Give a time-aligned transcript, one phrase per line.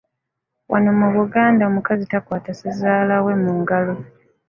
[0.71, 3.93] Wano mu Buganda omukazi takwata ssezaala we mu ngalo.